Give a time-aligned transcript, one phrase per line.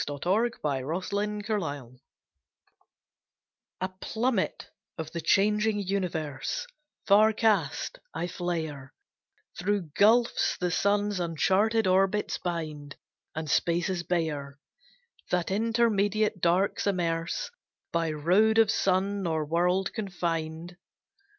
[0.07, 2.01] THE SONG OF A COMET
[3.81, 6.65] A plummet of the changing universe,
[7.05, 8.95] Far cast, I flare
[9.59, 12.95] Through gulfs the sun's uncharted orbits bind,
[13.35, 14.57] And spaces bare
[15.29, 17.51] That intermediate darks immerse
[17.91, 20.77] By road of sun nor world confined.